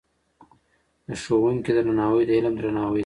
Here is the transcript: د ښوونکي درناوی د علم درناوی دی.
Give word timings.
د 1.07 1.09
ښوونکي 1.21 1.71
درناوی 1.77 2.23
د 2.27 2.31
علم 2.37 2.53
درناوی 2.57 2.97
دی. 2.99 2.99